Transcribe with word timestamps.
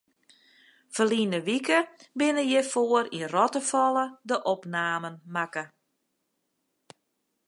Ferline 0.95 1.39
wike 1.47 1.79
binne 2.17 2.43
hjirfoar 2.47 3.05
yn 3.17 3.29
Rottefalle 3.33 4.05
de 4.29 4.35
opnamen 4.53 5.15
makke. 5.35 5.63